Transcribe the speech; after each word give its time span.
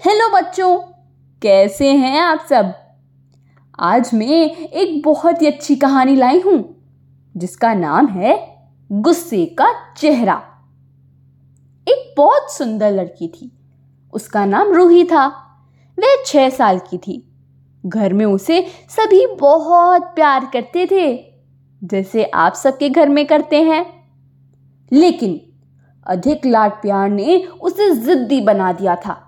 Hello 0.00 0.28
बच्चों, 0.28 0.78
कैसे 1.42 1.92
हैं 1.92 2.20
आप 2.20 2.46
सब? 2.50 2.74
आज 3.80 4.10
मैं 4.14 4.50
एक 4.56 5.02
बहुत 5.02 5.42
ही 5.42 5.46
अच्छी 5.46 5.76
कहानी 5.76 6.16
लाई 6.16 6.40
हूँ, 6.40 6.76
जिसका 7.36 7.74
नाम 7.74 8.06
है 8.06 8.62
गुस्से 8.92 9.46
का 9.46 9.94
चेहरा। 9.94 10.42
एक 11.88 12.14
बहुत 12.16 12.52
सुंदर 12.52 12.90
लड़की 12.90 13.28
थी। 13.28 13.58
उसका 14.12 14.44
नाम 14.44 14.72
रूही 14.72 15.04
था। 15.04 15.26
वह 15.98 16.22
छह 16.26 16.50
साल 16.50 16.78
की 16.78 16.98
थी। 16.98 17.32
घर 17.86 18.12
में 18.12 18.26
उसे 18.26 18.66
सभी 18.88 19.26
बहुत 19.26 20.02
प्यार 20.02 20.50
करते 20.52 20.86
थे, 20.90 21.24
जैसे 21.84 22.24
आप 22.24 22.54
सबके 22.54 22.90
घर 22.90 23.08
में 23.08 23.26
करते 23.26 23.62
हैं। 23.62 24.10
लेकिन 24.92 25.40
अधिक 26.06 26.46
लाड 26.46 26.70
प्यार 26.70 27.08
ने 27.10 27.44
उसे 27.44 27.94
जिद्दी 27.94 28.40
बना 28.40 28.72
दिया 28.72 28.96
था। 28.96 29.22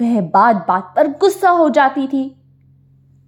वह 0.00 0.20
बात 0.20 0.56
बात 0.68 0.92
पर 0.96 1.08
गुस्सा 1.08 1.50
हो 1.50 1.70
जाती 1.70 2.06
थी। 2.06 2.42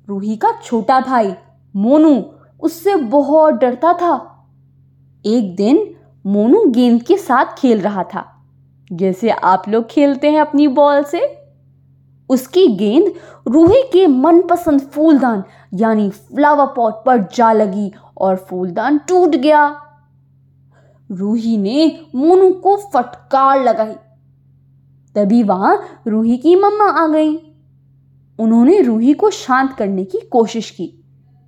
रूही 0.08 0.36
का 0.36 0.52
छोटा 0.64 1.00
भाई, 1.00 1.34
मोनू, 1.76 2.24
उससे 2.60 2.96
बहुत 2.96 3.54
डरता 3.54 3.92
था। 3.92 4.46
एक 5.26 5.56
दिन 5.56 5.94
मोनू 6.26 6.64
गेंद 6.66 7.02
के 7.02 7.16
साथ 7.16 7.44
खेल 7.58 7.80
रहा 7.80 8.02
था। 8.02 8.46
जैसे 8.92 9.30
आप 9.30 9.62
लोग 9.68 9.86
खेलते 9.86 10.30
हैं 10.30 10.40
अपनी 10.40 10.68
बॉल 10.68 11.04
से। 11.04 11.42
उसकी 12.28 12.66
गेंद 12.66 13.12
रूही 13.48 13.82
के 13.92 14.06
मनपसंद 14.06 14.80
फूलदान, 14.80 15.44
यानी 15.74 16.10
फ्लावर 16.10 16.66
पॉट 16.66 16.94
पर 16.94 17.28
जा 17.34 17.52
लगी 17.52 17.92
और 18.18 18.36
फूलदान 18.36 18.98
टूट 18.98 19.28
गया। 19.28 19.82
रूही 21.10 21.56
ने 21.56 22.00
मोनू 22.14 22.50
को 22.50 22.76
फटकार 22.76 23.62
लगाई। 23.62 23.94
तभी 25.16 25.42
वहाँ 25.42 25.76
रूही 26.08 26.36
की 26.36 26.54
मम्मा 26.56 26.88
आ 26.92 27.06
गई। 27.06 27.34
उन्होंने 28.38 28.80
रूही 28.80 29.12
को 29.14 29.30
शांत 29.30 29.72
करने 29.72 30.04
की 30.04 30.18
कोशिश 30.32 30.70
की, 30.70 30.92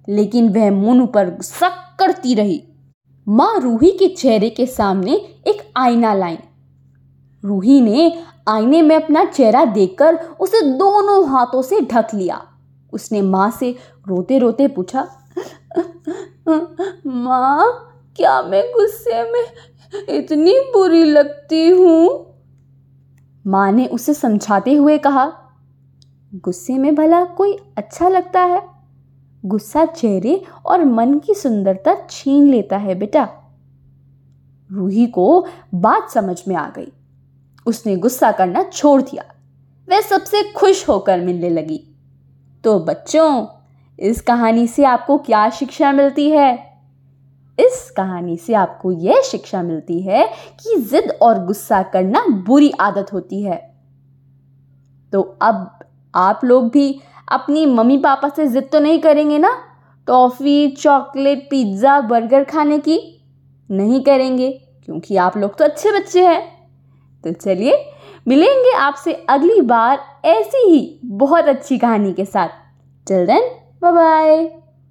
लेकिन 0.08 0.48
वह 0.48 0.70
मोनू 0.70 1.06
पर 1.06 1.30
गुस्सा 1.30 1.68
करती 2.00 2.34
रही। 2.34 2.62
माँ 3.26 3.58
रूही 3.60 3.90
के 3.90 4.08
चेहरे 4.08 4.50
के 4.50 4.66
सामने 4.66 5.14
एक 5.46 5.62
आईना 5.76 6.14
लाई। 6.14 6.38
रूही 7.42 7.80
ने 7.80 8.12
आईने 8.48 8.80
में 8.82 8.94
अपना 8.96 9.24
चेहरा 9.24 9.64
देखकर 9.64 10.16
उसे 10.40 10.60
दोनों 10.78 11.28
हाथों 11.28 11.62
से 11.62 11.80
ढक 11.82 12.14
लिया। 12.14 12.40
उसने 12.92 13.20
माँ 13.22 13.50
से 13.50 13.70
रोते 14.08 14.38
रोते 14.38 14.68
पूछा, 14.68 15.06
माँ, 17.06 18.14
क्या 18.18 18.40
मैं 18.42 18.62
गुस्से 18.68 19.22
में 19.24 19.44
इतनी 20.10 20.58
बुरी 20.72 21.02
लगती 21.04 21.68
हूँ? 21.68 22.08
माँ 23.46 23.72
ने 23.72 23.86
उसे 23.86 24.14
समझाते 24.14 24.74
हुए 24.74 24.98
कहा, 24.98 25.32
गुस्से 26.34 26.78
में 26.78 26.94
भला 26.94 27.24
कोई 27.24 27.58
अच्छा 27.76 28.08
लगता 28.08 28.40
है? 28.40 28.68
गुस्सा 29.44 29.84
चेहरे 29.84 30.44
और 30.66 30.84
मन 30.84 31.18
की 31.18 31.34
सुंदरता 31.34 31.96
छीन 32.10 32.48
लेता 32.48 32.76
है 32.76 32.94
बेटा। 32.94 33.28
रूही 34.72 35.06
को 35.06 35.46
बात 35.74 36.10
समझ 36.10 36.42
में 36.48 36.56
आ 36.56 36.70
गई। 36.70 36.92
उसने 37.66 37.96
गुस्सा 37.96 38.32
करना 38.32 38.62
छोड़ 38.62 39.02
दिया। 39.02 39.24
वह 39.90 40.00
सबसे 40.00 40.52
खुश 40.52 40.88
होकर 40.88 41.20
मिलने 41.20 41.48
लगी। 41.48 41.84
तो 42.64 42.80
बच्चों, 42.80 43.46
इस 44.00 44.20
कहानी 44.20 44.66
से 44.66 44.84
आपको 44.84 45.18
क्या 45.18 45.50
शिक्षा 45.50 45.92
मिलती 45.92 46.30
है? 46.30 46.67
कहानी 47.98 48.36
से 48.36 48.54
आपको 48.56 48.92
यह 48.92 49.20
शिक्षा 49.22 49.62
मिलती 49.62 50.00
है 50.00 50.26
कि 50.60 50.80
जिद 50.82 51.10
और 51.22 51.44
गुस्सा 51.44 51.82
करना 51.92 52.24
बुरी 52.46 52.72
आदत 52.80 53.12
होती 53.12 53.42
है। 53.42 53.56
तो 55.12 55.20
अब 55.42 55.68
आप 56.14 56.40
लोग 56.44 56.70
भी 56.70 57.00
अपनी 57.28 57.64
मम्मी 57.66 57.96
पापा 57.98 58.28
से 58.28 58.46
जिद 58.46 58.68
तो 58.72 58.80
नहीं 58.80 59.00
करेंगे 59.00 59.38
ना? 59.38 59.56
टॉफ़ी, 60.08 60.68
चॉकलेट, 60.72 61.46
पिज़्ज़ा, 61.50 62.00
बर्गर 62.00 62.44
खाने 62.44 62.78
की? 62.78 62.98
नहीं 63.70 64.00
करेंगे, 64.02 64.50
क्योंकि 64.84 65.16
आप 65.16 65.36
लोग 65.36 65.56
तो 65.58 65.64
अच्छे 65.64 65.92
बच्चे 65.92 66.26
हैं। 66.26 66.40
तो 67.24 67.32
चलिए, 67.34 67.84
मिलेंगे 68.26 68.72
आपसे 68.76 69.12
अगली 69.30 69.60
बार 69.62 69.98
ऐसी 70.26 70.70
ही 70.70 71.00
बहुत 71.04 71.44
अच्छी 71.46 71.78
कहानी 71.78 72.12
के 72.12 72.24
साथ। 72.24 72.48
चल 73.06 73.26
देन 73.26 73.50
बाय 73.82 73.92
बाय 73.92 74.57